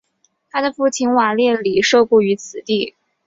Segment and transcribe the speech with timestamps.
[0.49, 2.95] 他的父亲瓦列里受雇于此地。